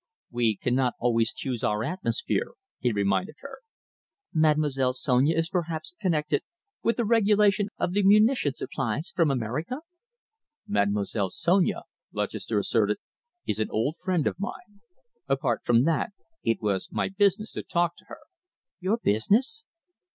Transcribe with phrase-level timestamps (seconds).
[0.31, 3.59] "We cannot always choose our atmosphere," he reminded her.
[4.33, 6.41] "Mademoiselle Sonia is perhaps connected
[6.81, 9.81] with the regulation of the munition supplies from America?"
[10.65, 12.97] "Mademoiselle Sonia," Lutchester asserted,
[13.45, 14.81] "is an old friend of mine.
[15.29, 18.21] Apart from that, it was my business to talk to her."
[18.79, 19.65] "Your business?"